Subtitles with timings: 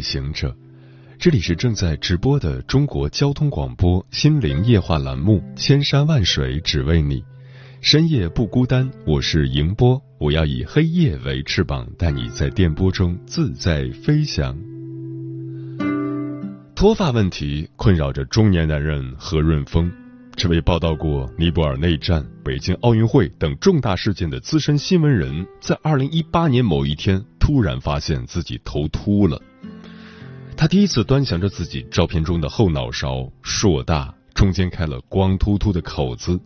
[0.00, 0.56] 位夜行者，
[1.18, 7.20] 这里是正在直播的中国交通广播心灵夜话栏目《千山万水只为你》，
[7.82, 14.58] 深夜不孤单，我是迎波，我要以黑夜为翅膀，带你在电波中自在飞翔。
[16.74, 19.92] 脱发问题困扰着中年男人何润峰，
[20.34, 29.38] 这位报道过尼泊尔内战、北京奥运会等重大事件的资深新闻人，在二零一八年某一天突然发现自己头秃了。
[30.60, 36.38] 他第一次端详着自己照片中的后脑勺硕大，中间开了光秃秃的口子，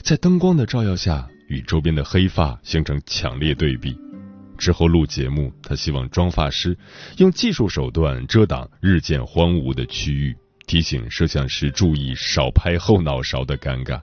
[0.00, 3.94] 在灯光的照耀下，与周边的黑发形成强烈对比。
[4.56, 6.74] 之后录节目，他希望妆发师
[7.18, 10.34] 用技术手段遮挡日渐荒芜的区域，
[10.66, 14.00] 提醒摄像师注意少拍后脑勺的尴尬。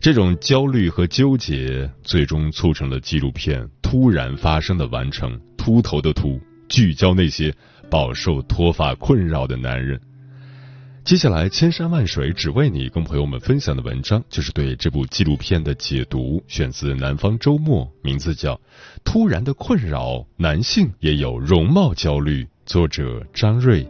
[0.00, 5.38] 这种焦虑和纠结，最终促成了纪录片突然发生的完成。
[5.58, 6.40] 秃头的秃，
[6.70, 7.54] 聚焦那些
[7.90, 10.00] 饱受脱发困扰的男人。
[11.04, 18.54] 接下来，千山万水只为你，跟朋友们分享的文章就是对这部纪录片的解读，选自《南方周末》，名字叫
[19.04, 23.88] 《突然的困扰：男性也有容貌焦虑》，作者张瑞。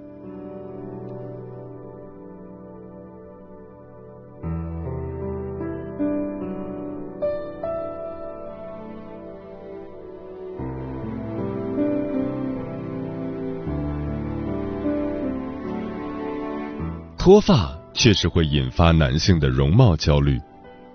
[17.26, 20.40] 脱发确实会引发男性的容貌焦虑。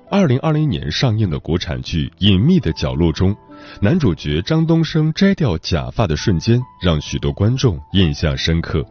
[0.10, 3.36] 二零二零年上映的国产剧《隐秘的角落》中，
[3.82, 8.82] 男主角张东升摘掉假发的瞬间，让许多观众印象深刻。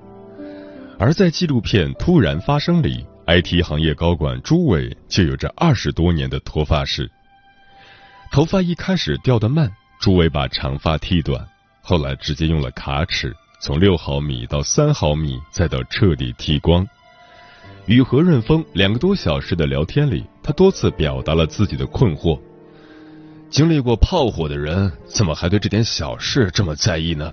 [0.99, 7.11] 而在纪录片《突然发生》里，IT 行业高管朱伟就有着二十多年的脱发史。
[8.31, 11.43] 头发一开始掉得慢，朱伟把长发剃短，
[11.81, 16.87] 后来直接用了卡尺，从六毫米到三毫米，再到彻底剃光。
[17.91, 22.41] 与何润峰两个多小时的聊天里，他多次表达了自己的困惑：
[23.51, 27.33] 经历过炮火的人，怎么还对这点小事这么在意呢？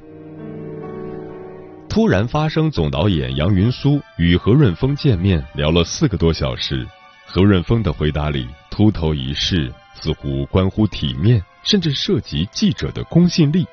[1.88, 6.84] 突然发生，总导演杨云苏与何润峰见面聊了四个多小时。
[7.28, 13.64] 何润峰的回答里，秃头一事似乎关乎体面，甚至涉及记者的公信力。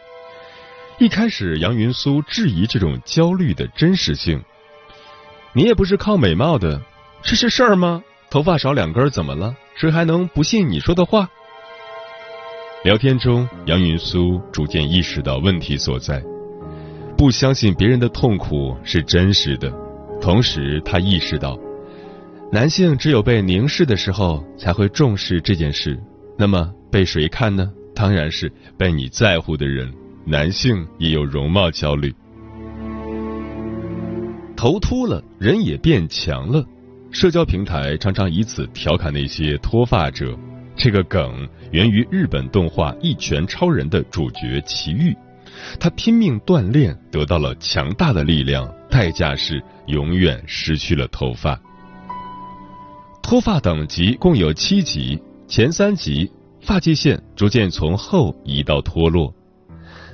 [0.98, 4.38] 一开始，杨云苏质疑这种焦虑的真实性。
[5.56, 6.82] 你也不是靠美貌的，
[7.22, 8.02] 这是事儿吗？
[8.28, 9.54] 头发少两根怎么了？
[9.76, 11.28] 谁还能不信你说的话？
[12.82, 16.20] 聊天中，杨云苏逐渐意识到问题所在，
[17.16, 19.72] 不相信别人的痛苦是真实的。
[20.20, 21.56] 同时，他意识到，
[22.50, 25.96] 男性只有被凝视的时候才会重视这件事。
[26.36, 27.70] 那么，被谁看呢？
[27.94, 29.88] 当然是被你在乎的人。
[30.26, 32.12] 男性也有容貌焦虑。
[34.64, 36.64] 头秃了，人也变强了。
[37.10, 40.34] 社交平台常常以此调侃那些脱发者。
[40.74, 45.14] 这个梗源于日本动画《一拳超人》的主角奇遇，
[45.78, 51.60] 他拼命锻炼，得到了强大的力量，代价是永远失去了头发。
[53.22, 56.32] 脱发等级共有七级，前三级
[56.62, 59.30] 发际线逐渐从后移到脱落，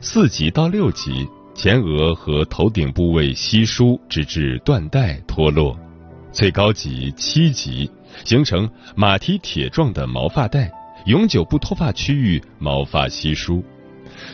[0.00, 1.28] 四级到六级。
[1.62, 5.78] 前额和头顶部位稀疏，直至断带脱落，
[6.32, 7.91] 最高级七级
[8.25, 8.66] 形成
[8.97, 10.72] 马蹄铁状的毛发带，
[11.04, 13.62] 永久不脱发区域毛发稀疏。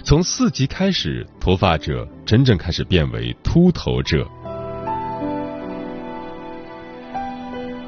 [0.05, 4.25] 从四级开始，脱发者真正开始变为秃头者。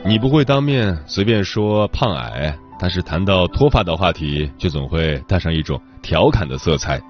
[0.04, 7.00] 你不会当面随便说胖矮，但是谈到脱发的话题，却总会带上一种调侃的色彩。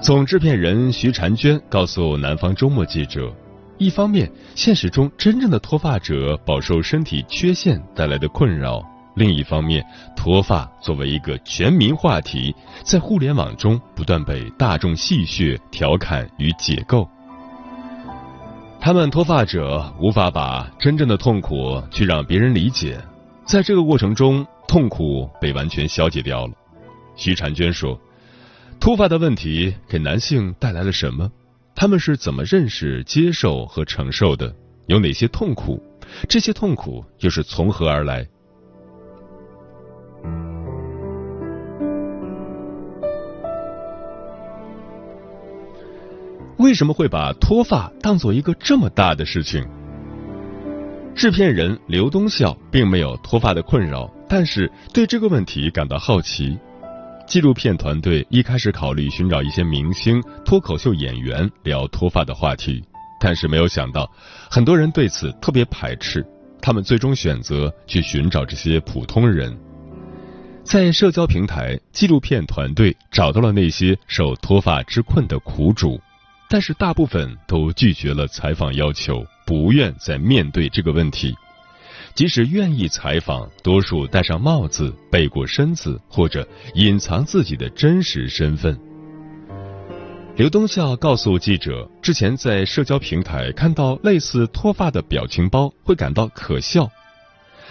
[0.00, 3.30] 总制片人徐婵娟告诉南方周末记者
[3.76, 8.82] ：“一方面，现实中真正的脱发者饱受身体缺陷带来的困扰；
[9.14, 9.84] 另一方面，
[10.16, 17.06] 脱发作为一个全民话题，在互联网中不断被大众戏谑、调侃与解构。
[18.80, 22.98] 他们脱发者无法把真正的痛苦去让别人理解，
[23.44, 26.54] 在这个过程中，痛苦被完全消解掉了。”
[27.16, 28.00] 徐婵娟说。
[28.80, 31.30] 脱发的问题给男性带来了什么？
[31.74, 34.52] 他们是怎么认识、接受和承受的？
[34.86, 35.78] 有哪些痛苦？
[36.26, 38.26] 这些痛苦又是从何而来？
[46.56, 49.62] 为什么会把脱发当做一个这么大的事情？
[51.14, 56.58] 制片人刘东笑并没有脱发的困扰，但是对这个问题感到好奇。
[57.30, 62.82] 纪录片团队一开始考虑寻找一些明星、脱口秀演员聊脱发的话题，
[63.20, 64.10] 但是没有想到
[64.50, 66.26] 很多人对此特别排斥。
[66.60, 69.56] 他们最终选择去寻找这些普通人。
[70.64, 76.00] 在社交平台，纪录片团队找到了那些受脱发之困的苦主。
[76.48, 81.32] 但是大部分都拒绝了采访要求，不愿再面对这个问题。
[82.20, 88.78] 即使愿意采访，多数戴上帽子、背过身子，或者隐藏自己的真实身份。
[90.36, 96.86] 刘东笑告诉记者，之前在社交平台看到类似脱发的表情包，会感到可笑。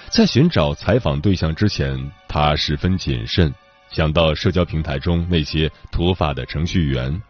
[0.09, 3.53] 在寻找采访对象之前，他十分谨慎，
[3.91, 7.21] 想到社交平台中那些脱发的程序员。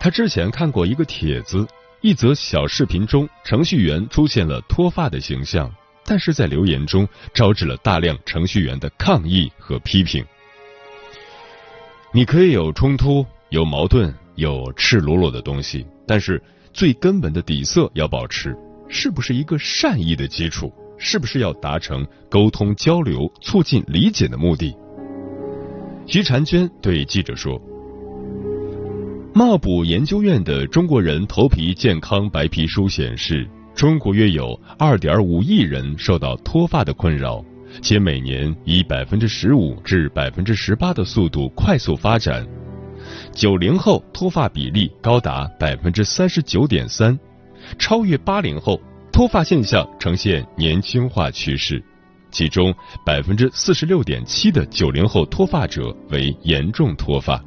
[0.00, 1.66] 他之前看过一个帖子，
[2.00, 5.70] 一则小视频中，程序员出现了脱发的形象，
[6.06, 10.24] 但是在留言中招致了大量程序员的抗议和批评。
[12.12, 16.42] 你可以有冲突、有矛盾、有赤裸裸的东西，但是
[16.72, 18.56] 最根本的底色要保持，
[18.88, 20.72] 是不是一个善意的基础？
[20.98, 24.74] 是不是要达成沟通交流、促进理解的目的？
[26.06, 27.60] 徐婵娟对记者说。
[29.34, 37.44] 茂补研究院的中国人头皮健康白皮书显示，中国约有二点五亿人受到脱发的困扰，
[37.82, 42.44] 且每年以百分之十五至百分之十八的速度快速发展。
[43.32, 47.18] 九零后脱发比例高达百分之三十九点三，
[47.78, 48.80] 超越八零后，
[49.12, 51.84] 脱发现象呈现年轻化趋势，
[52.30, 52.74] 其中
[53.04, 57.44] 百分之四十六点七的九零后脱发者为严重脱发。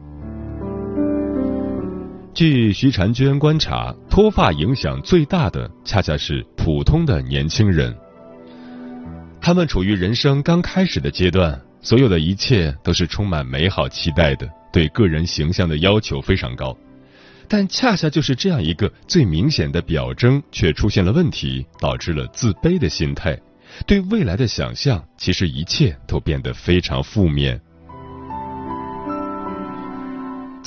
[2.33, 7.93] 据徐婵娟观察，脱发影响最大的恰恰是普通的年轻人。
[9.41, 16.77] 他们处于人生刚开始的阶段，所有的一切都是充满美好期待的，对个人形象的要求非常高。
[17.47, 23.37] 但恰恰就是这样一个最明显的表征，却出现了问题，导致了自卑的心态，
[23.87, 27.59] 对未来的想象，其实一切都变得非常负面。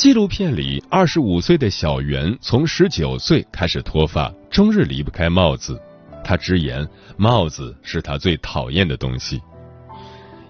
[0.03, 5.81] 纪录片里，二十五岁的小袁从十九岁开始脱发，终日离不开帽子。
[6.25, 6.85] 他直言，
[7.17, 9.41] 帽子是他最讨厌的东西。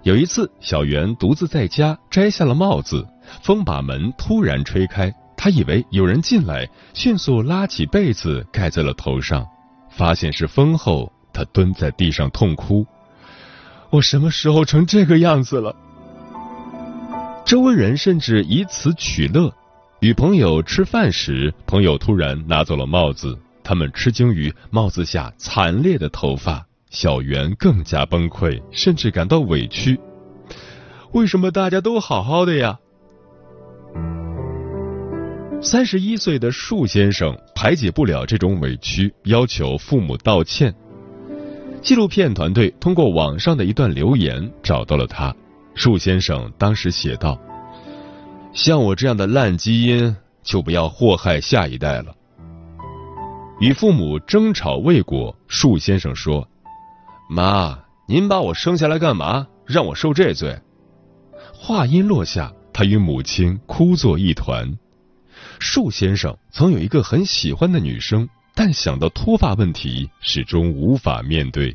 [0.05, 3.07] 有一次，小袁独自在家摘下了帽子，
[3.43, 9.47] 风把门突然吹开，他以为有人进来，迅速拉起被子盖在了头上，
[9.91, 12.87] 发现是风后，他蹲在地上痛哭
[13.93, 15.77] ：“我什么时候成这个样子了？”
[17.53, 19.53] 周围人甚至以此取乐。
[20.01, 26.67] 与朋友吃饭时，朋友突然拿走了帽子，他们吃惊于帽子下惨烈的头发。
[26.89, 30.01] 小袁更加崩溃，甚至感到委屈。
[31.13, 32.79] 为什么大家都好好的呀？
[35.61, 40.75] 三十一岁的树先生排解不了这种委屈，要求父母道歉。
[41.83, 45.37] 纪录片团队通过网上的一段留言找到了他。
[45.75, 47.41] 树先生当时写道
[48.53, 52.15] ：“像我这样的烂基因，就不要祸害下一代了。”
[53.61, 56.49] 与父母争吵未果，树先生说
[57.31, 59.47] ：“妈，您把我生下来干嘛？
[59.65, 60.59] 让我受这罪？”
[61.55, 64.77] 话音落下，他与母亲哭作一团。
[65.61, 71.73] 树先生曾有一个很喜欢的女生，但想到脱发问题，始终无法面对。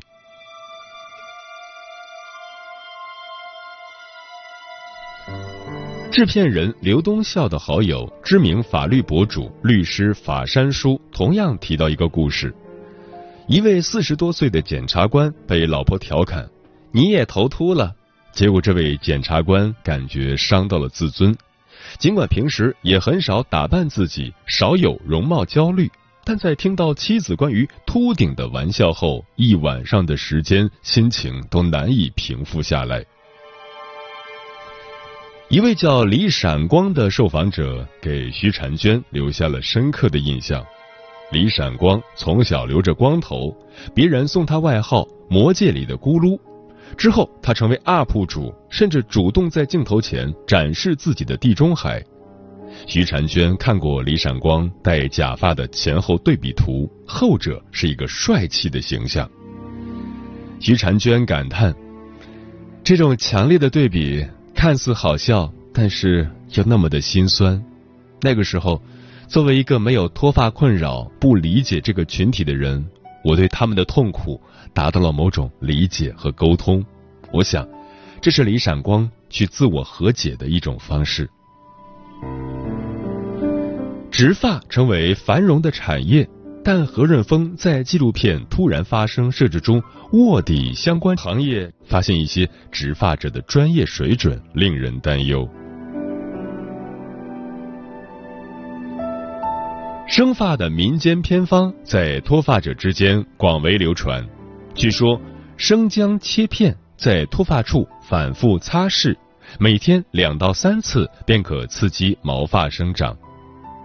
[6.10, 12.52] 制片人刘东孝的好友、知名法律博主律师法山叔同样提到一个故事：
[13.46, 16.48] 一位四十多岁的检察官被老婆调侃
[16.90, 17.94] “你也头秃了”，
[18.32, 21.36] 结果这位检察官感觉伤到了自尊。
[21.98, 25.90] 尽管平时也很少打扮自己，少有容貌焦虑，
[26.24, 33.04] 但在听到妻子关于秃顶的玩笑后，一晚上的时间心情都难以平复下来。
[35.50, 40.62] 一位叫李闪光的受访者给徐婵娟留下了深刻的印象。
[41.32, 43.56] 李闪光从小留着光头，
[43.94, 46.38] 别人送他外号“魔界里的咕噜”。
[46.98, 52.04] 之后，他成为 UP 主，甚至主动在镜头前展示自己的地中海。
[52.86, 59.26] 徐婵娟看过李闪光戴假发的前后对比图，后者是一个帅气的形象。
[60.60, 61.74] 徐婵娟感叹
[62.84, 64.26] ：“这种强烈的对比
[64.58, 67.64] 看似好笑，但是又那么的心酸。
[68.20, 68.82] 那个时候，
[69.28, 72.84] 作为一个没有脱发困扰、不理解这个群体的人，
[73.22, 74.42] 我对他们的痛苦
[74.74, 76.84] 达到了某种理解和沟通。
[77.32, 77.64] 我想，
[78.20, 81.30] 这是李闪光去自我和解的一种方式。”
[84.10, 86.28] 植发成为繁荣的产业，
[86.70, 89.82] 但何润峰在纪录片《突然发生》设置中
[90.12, 95.48] 卧底相关行业，发现一些植发者的专业水准令人担忧。
[100.06, 104.22] 生发的民间偏方在脱发者之间广为流传，
[104.74, 105.18] 据说
[105.56, 109.16] 生姜切片在脱发处反复擦拭，
[109.58, 113.16] 每天两到三次便可刺激毛发生长。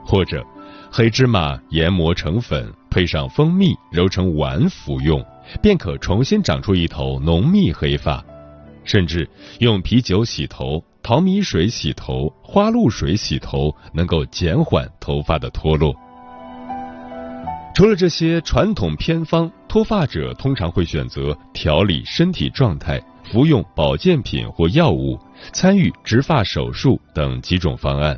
[0.06, 0.46] 或者，
[0.96, 5.26] 黑芝麻研磨成粉，配上蜂蜜揉成丸服用，
[5.60, 8.24] 便可重新长出一头浓密黑发。
[8.84, 15.96] 甚至用啤酒洗头、淘米水洗头、花露水洗头，能够减缓头发的脱落。
[17.74, 25.18] 除了这些传统偏方，脱发者通常会选择调理身体状态、服用保健品或药物、
[25.54, 28.16] 参与植发手术等几种方案。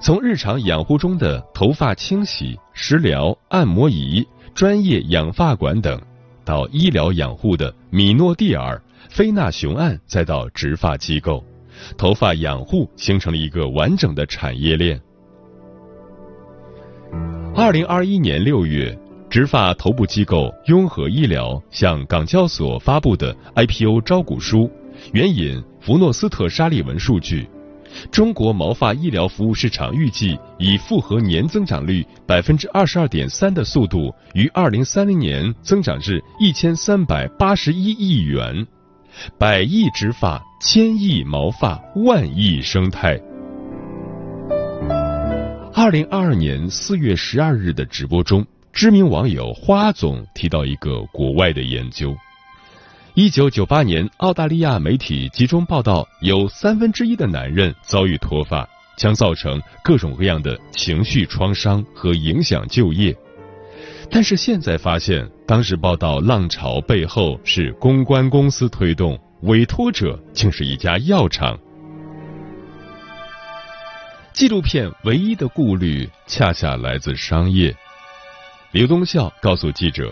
[0.00, 6.00] 从日常养护中的头发清洗、食疗、按摩仪、专业养发馆等，
[6.44, 11.44] 到医疗养护的米诺地尔、菲纳雄胺，再到植发机构，
[11.96, 15.00] 头发养护形成了一个完整的产业链。
[17.54, 18.96] 二零二一年六月，
[19.28, 24.70] 植发头部机构雍和医疗向港交所发布的 IPO 招股书，
[25.12, 27.48] 援引福诺斯特沙利文数据。
[28.10, 38.66] 中国毛发医疗服务市场预计以复合年增长率百分之二十二点三的速度，于二零三零年增长至一千三百八十一亿元。
[39.36, 43.18] 百亿植发，千亿毛发，万亿生态。
[45.74, 52.14] 二零二二年四月十二日的直播中，知名网友花总提到一个国外的研究。
[53.20, 58.64] 一九九八年，澳大利亚媒体集中报道，有三分之一的男人遭遇脱发，
[58.96, 63.12] 将造成各种各样的情绪创伤和影响就业。
[64.08, 71.58] 但是现在发现，当时报道浪潮背后是公关公司推动，委托者竟是一家药厂。
[74.32, 77.74] 纪录片唯一的顾虑，恰恰来自商业。
[78.70, 80.08] 刘东孝告诉记者。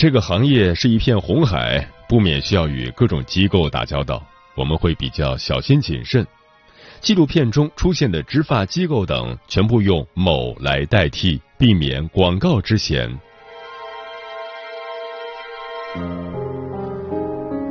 [0.00, 4.26] 这个行业是一片红海，不免需要与各种机构打交道。
[4.54, 6.26] 我们会比较小心谨慎。
[7.00, 13.14] 纪录片中出现的植发机构等，全部用“某”来代替，避免广告之嫌。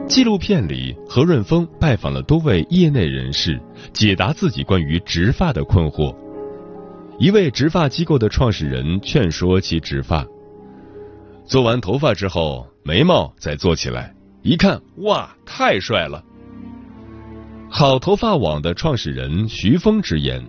[0.07, 3.59] 纪录片里，何润峰拜访了多位业内人士，
[3.91, 6.15] 解答自己关于植发的困惑。
[7.17, 10.23] 一位植发机构的创始人劝说其植发。
[11.49, 14.13] 做完头发之后，眉毛再做起来，
[14.43, 16.23] 一看哇，太帅了。
[17.71, 20.45] 好头发网的创始人徐峰直言：“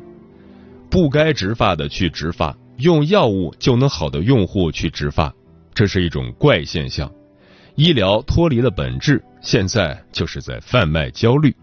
[0.90, 5.32] 不该植发的去植发，用药物就能好的用户去植发，
[5.72, 7.10] 这是一种怪现象。
[7.76, 11.56] 医疗脱离了本质，现在就是在贩卖焦虑。”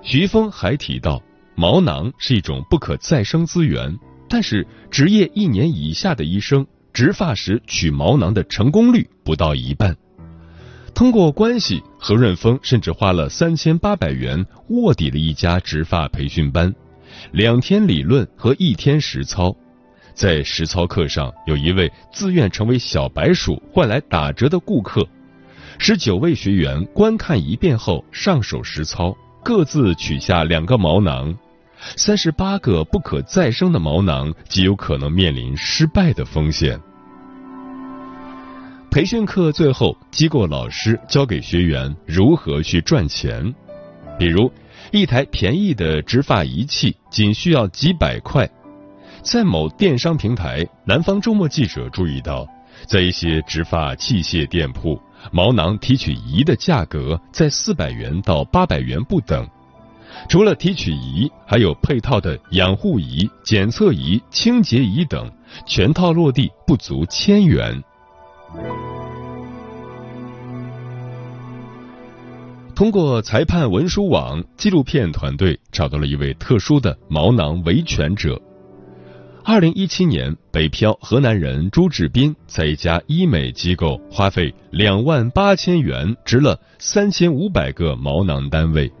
[0.00, 1.20] 徐峰还提到，
[1.56, 6.64] 毛囊是一种不可再生资源，但是执业一年以下的医生。
[6.96, 9.94] 植发时取毛囊的成功率不到一半。
[10.94, 16.74] 通过关系，何润峰甚至花了三千八百元卧底了一家植发培训班，
[17.32, 19.54] 两天理论和一天实操。
[20.14, 25.06] 在实操课上，有一位自愿成为小白鼠换来打折的顾客，
[25.76, 31.36] 十九位学员观看一遍后上手实操，各自取下两个毛囊。
[31.94, 36.80] 三十八个不可再生的毛囊极有可能面临失败的风险。
[38.96, 43.54] 培训课最后，机构老师教给学员如何去赚钱，
[44.18, 44.50] 比如
[44.90, 48.48] 一台便宜的植发仪器仅需要几百块。
[49.20, 52.48] 在某电商平台，南方周末记者注意到，
[52.86, 54.98] 在一些植发器械店铺，
[55.30, 59.46] 毛囊提取仪的价格在四百元到八百元不等。
[60.26, 65.30] 除了提取仪，还有配套的养护仪、检测仪、清洁仪等，
[65.66, 67.78] 全套落地不足千元。
[72.74, 78.40] 通过裁判文书网纪录片团队找到了一位特殊的毛囊维权者。
[79.42, 88.92] 二零一七年，北漂河南人朱志斌在一家医美机构花费两万八千元植了三千五百个毛囊单位，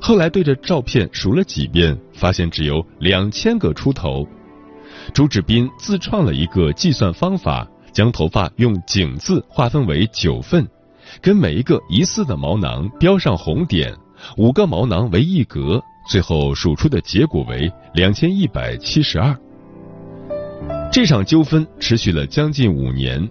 [0.00, 4.26] 后来对着照片数了几遍，发现只有两千个出头。
[5.14, 10.66] 朱志斌自创了一个计算方法，将头发用井字划分为九份，
[11.20, 13.94] 跟每一个疑似的毛囊标上红点，
[14.36, 19.36] 五个毛囊为一格，最后数出的结果为两千一百七十二。
[20.92, 23.28] 这场纠纷持续了将近五年，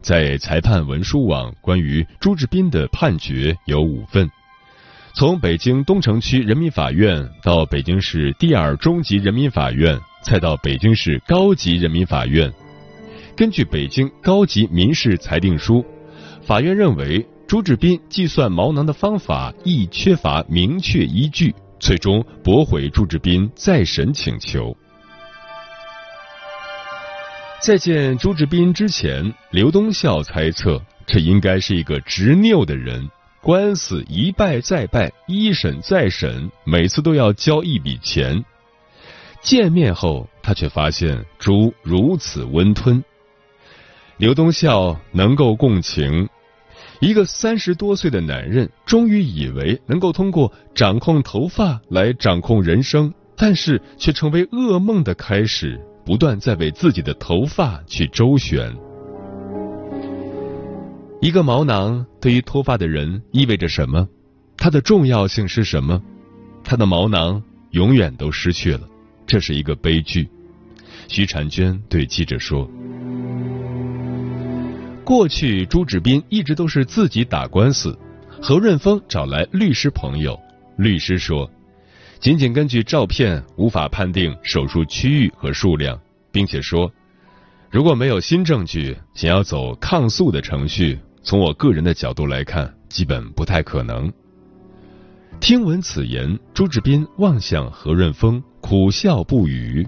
[0.00, 4.30] 在裁判文书网关于朱志斌的判决有五份，
[5.14, 12.52] 从北京东城区人民法院到北京市第二中级人民法院，再到北京市高级人民法院。
[13.34, 15.84] 根据北京高级民事裁定书，
[16.42, 24.76] 法院认为朱志斌计算毛囊的方法亦缺乏明确依据，最终驳回朱志斌再审请求。
[27.60, 33.08] 在见朱志斌之前，刘东孝猜测这应该是一个执拗的人，
[33.40, 38.44] 官司一败再败，一审再审，每次都要交一笔钱。
[39.40, 43.02] 见面后，他却发现朱如此温吞。
[44.22, 46.28] 刘东笑能够共情，
[47.00, 55.84] 一个三十多岁的男人，终于以为能够通过掌控头发来掌控人生，但是却成为噩梦的开始。
[56.04, 58.72] 不断在为自己的头发去周旋。
[61.20, 64.08] 一个毛囊对于脱发的人意味着什么？
[64.56, 66.00] 它的重要性是什么？
[66.62, 68.82] 他的毛囊永远都失去了，
[69.26, 70.28] 这是一个悲剧。
[71.08, 72.70] 徐婵娟对记者说
[75.04, 77.98] ：“过去朱志斌一直都是自己打官司，
[78.40, 80.38] 何润峰找来律师朋友，
[80.76, 81.50] 律师说。”
[82.20, 85.98] 仅仅根据照片无法判定手术区域和数量，
[86.30, 86.88] 并且说，
[87.68, 94.08] 如果没有新证据，想要走抗诉的程序，从我个人的角度来看，基本不太可能。
[95.40, 99.84] 听闻此言，朱志斌望向何润峰，苦笑不语。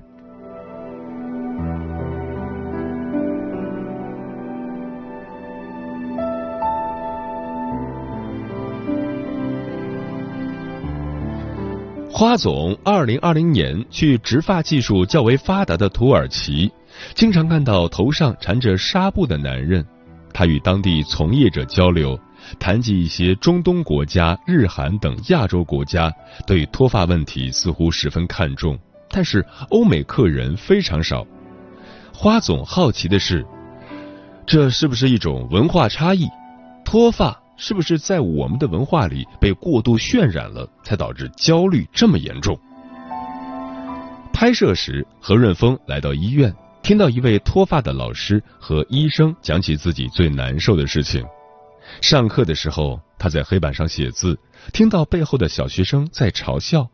[12.17, 16.71] 花总二零二零年去植发技术较为发达的土耳其，
[17.13, 19.85] 经常看到头上缠着纱布的男人。
[20.33, 22.17] 他与当地从业者交流，
[22.61, 26.09] 谈及一些中东国家、日韩等亚洲国家
[26.47, 28.79] 对脱发问题似乎十分看重，
[29.11, 31.27] 但是欧美客人非常少。
[32.13, 33.45] 花总好奇的是，
[34.47, 36.29] 这是不是一种文化差异？
[36.85, 37.43] 脱发？
[37.57, 42.59] 是不是在我们的文化里被过度渲染了，才导致焦虑这么严重？
[44.33, 51.25] 拍摄时，何润峰来到医院，听到一位脱发的老师和医生讲起自己最难受的事情。
[52.01, 54.39] 上课的时候，他在黑板上写字，
[54.73, 56.89] 听到背后的小学生在嘲笑。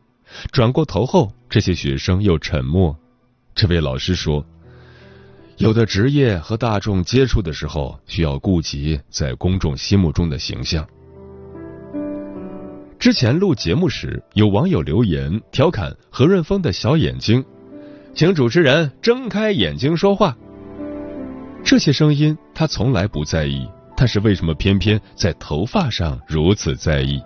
[0.53, 2.97] 转过头后，这些学生又沉默。
[3.55, 4.45] 这位老师说。
[5.61, 10.87] 有的职业和大众接触的时候，需要顾及在公众心目中的形象。
[12.99, 17.45] 之前录节目时，有网友留言调侃何润峰的小眼睛，
[18.15, 20.35] 请主持人睁开眼睛说话。
[21.63, 27.21] 这些声音他从来不在意，但是为什么偏偏在头发上如此在意？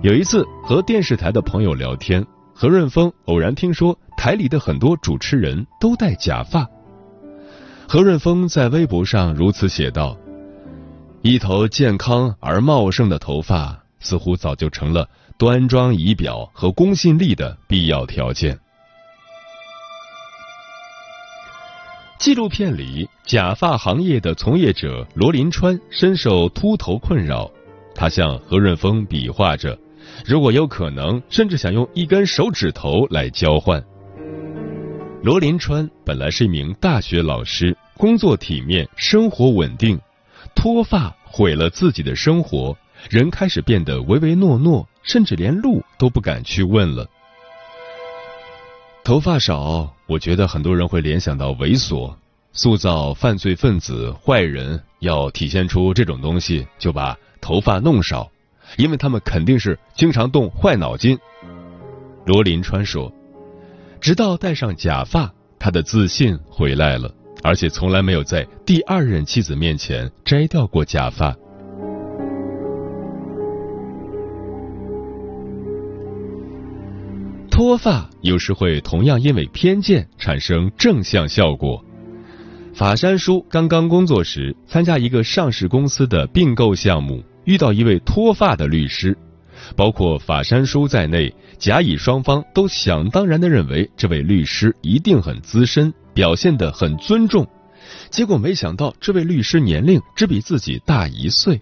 [0.00, 2.24] 有一次和电视台的朋友聊天。
[2.56, 6.66] 何润峰偶然听说台里的很多主持人都戴假发。
[7.88, 10.16] 何润峰在微博上如此写道
[11.20, 18.58] ：“一头健康而茂盛的头发，似乎早就成了端庄仪表和公信力的必要条件。”
[22.20, 27.50] 纪录片里，假发行业的从业者罗林川深受秃头困扰，
[27.94, 29.76] 他向何润峰比划着。
[30.24, 33.82] 如果有可能，甚至想用一根手指头来交换。
[35.22, 39.98] 罗林川本来是一名大学老师，工作体面，生活稳定。
[40.54, 42.76] 脱发毁了自己的生活，
[43.08, 47.08] 人开始变得唯唯诺诺，甚至连路都不敢去问了。
[49.02, 52.14] 头发少，我觉得很多人会联想到猥琐，
[52.52, 58.30] 塑造犯罪分子、坏人要体现出这种东西，就把头发弄少。
[58.76, 61.18] 因为他们肯定是经常动坏脑筋。
[62.24, 63.12] 罗林川说
[64.00, 71.36] 直到戴上假发他的自信回来了而且从来没有在第二任妻子面前摘掉过假发。
[77.50, 81.84] 脱发有时会同样因为偏见产生正向效果。
[82.74, 87.22] 法山叔刚刚工作时参加一个上市公司的并购项目。
[87.44, 89.16] 遇到一位脱发的律师，
[89.76, 97.46] 包括法山叔在内，甲乙双方都想当然的认为这位律师一定很资深，表现得很尊重。
[98.10, 101.60] 结果没想到，这位律师年龄只比自己大一岁。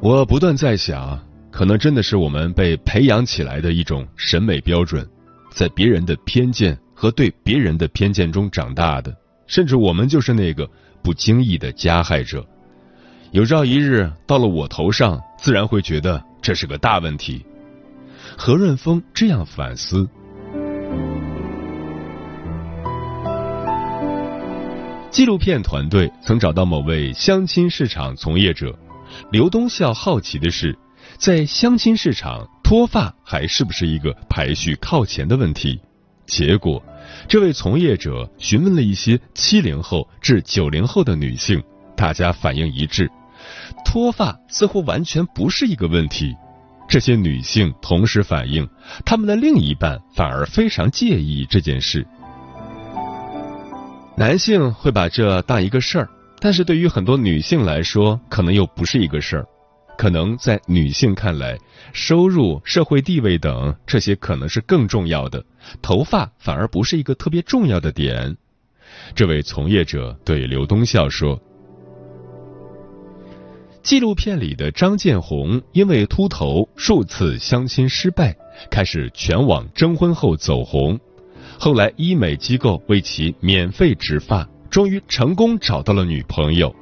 [0.00, 1.18] 我不断在想，
[1.50, 5.08] 可能真的是我们被培养起来的一种审美标准，
[5.50, 6.78] 在别人的偏见。
[6.98, 9.14] 和对别人的偏见中长大的，
[9.46, 10.66] 甚至我们就是那个
[11.02, 12.42] 不经意的加害者。
[13.36, 17.44] 有朝一日到了我头上，自然会觉得这是个大问题。
[18.34, 20.08] 何润峰这样反思。
[25.10, 28.74] 纪录片团队曾找到某位相亲市场从业者，
[29.30, 30.74] 刘东笑好奇的是，
[31.18, 35.78] 在相亲市场，脱发还是不是一个排序靠前的问题？
[36.24, 36.82] 结果，
[37.28, 41.62] 这位从业者询问了一些七零后至九零后的女性，
[41.94, 43.10] 大家反应一致，
[43.84, 46.34] 脱发似乎完全不是一个问题。
[46.88, 48.68] 这些女性同时反映，
[49.04, 52.06] 她们的另一半反而非常介意这件事。
[54.16, 56.08] 男性会把这当一个事儿，
[56.40, 59.46] 但是对于很多女性来说，可能又不是一个事儿。
[59.98, 61.58] 可能在女性看来，
[61.92, 65.42] 收入、社会地位等这些可能是更重要的，
[65.80, 68.36] 头发反而不是一个特别重要的点。
[69.14, 71.40] 这位从业者对刘东笑说
[73.86, 78.36] ：“纪录片里的张建红因为秃头数次相亲失败，
[78.68, 80.98] 开始全网征婚后走红，
[81.56, 86.74] 后来医美机构为其免费植发，终于成功找到了女朋友。”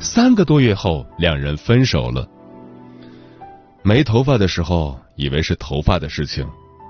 [0.00, 2.26] 三个多月后，两人分手了。
[3.82, 6.46] 没头发的时候，以为是头发的事情；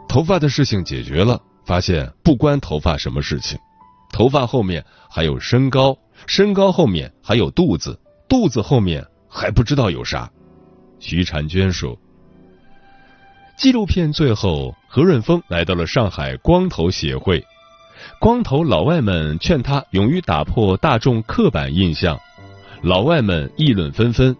[0.08, 3.58] 头发的事情解决了，发现不关头发什么事情。
[4.12, 10.30] 头发后面还有身高，身高后面还有肚子，肚子后面还不知道有啥。
[11.00, 11.98] 徐婵娟说。
[13.58, 17.44] 纪录片最后，何润峰来到了上海光头协会，
[18.20, 22.18] 光头老外们劝他勇于打破大众刻板印象。
[22.80, 24.36] 老外们议论纷纷：“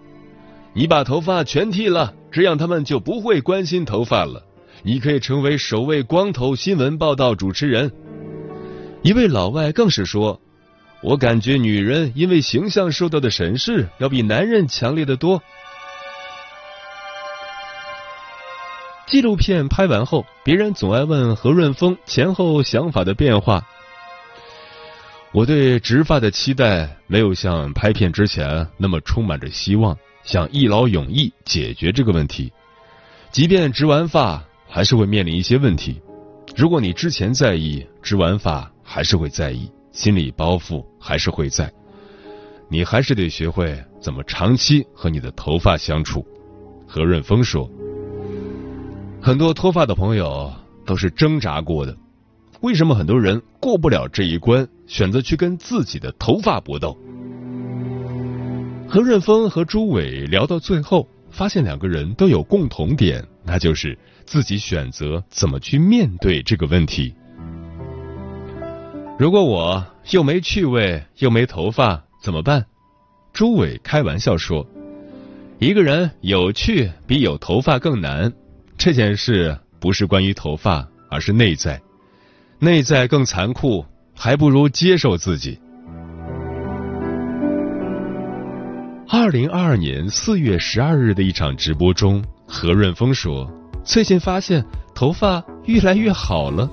[0.75, 4.45] 你把头发全剃了，这样他们就不会关心头发了。
[4.83, 7.91] 你可以成为首位光头新闻报道主持人。”
[9.03, 10.41] 一位老外更是说
[11.05, 15.43] ：“我感觉女人因为形象受到的审视要比男人强烈的多。”
[19.07, 23.63] 纪录片拍完后，别人总爱问何润峰前后想法的变化。
[25.31, 32.51] 我对植发的期待没有像拍片之前那么充满着希望，想一劳永逸解决这个问题。
[33.31, 36.01] 即便植完发，还是会面临一些问题。
[36.57, 41.73] 如果你之前在意，植完发还是会在意，心理包袱还是会在。
[42.69, 46.27] 你还是得学会怎么长期和你的头发相处。
[46.87, 47.71] 何润峰说
[49.23, 50.53] ：“很多脱发的朋友
[50.85, 51.97] 都是挣扎过的。”
[52.61, 56.97] 为什么很多人过不了这一关，选择去跟自己的头发搏斗？
[58.89, 67.15] 何润峰和朱伟聊到最后，发现两个人都有共同点，那就是自己选择怎么去面对这个问题。
[69.17, 72.67] 如果我又没趣味又没头发怎么办？
[73.33, 74.67] 朱伟开玩笑说
[75.61, 78.33] ：“一个人有趣比有头发更难。
[78.77, 81.81] 这件事不是关于头发，而是内在。”
[82.59, 83.85] 内在更残酷，
[84.17, 85.61] 还不如接受自己。
[89.09, 93.49] 二零二二年四月十二日的一场直播中，何润峰说
[93.85, 96.69] ：“最近发现头发越来越好了。”